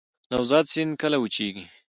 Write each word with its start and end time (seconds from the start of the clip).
نوزاد 0.31 0.65
سیند 0.71 0.91
کله 1.01 1.17
وچیږي؟ 1.19 1.65